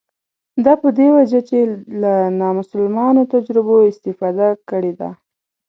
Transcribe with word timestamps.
دا 0.65 0.73
په 0.81 0.89
دې 0.97 1.07
وجه 1.17 1.39
چې 1.49 1.57
له 2.01 2.13
نامسلمانو 2.39 3.21
تجربو 3.33 3.75
استفاده 3.91 4.47
کړې 4.69 4.93
ده. 4.99 5.09